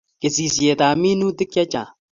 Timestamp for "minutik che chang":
1.01-1.89